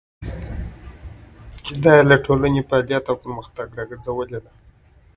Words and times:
چې 1.65 1.73
دا 1.83 1.91
يې 1.97 2.03
له 2.09 2.15
ټولنيز 2.25 2.65
فعاليت 2.69 3.05
او 3.11 3.15
پرمختګه 3.23 3.73
راګرځولې 3.79 4.39
ده. 4.45 4.51